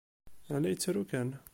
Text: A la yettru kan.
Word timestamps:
A 0.55 0.57
la 0.59 0.69
yettru 0.71 1.03
kan. 1.11 1.29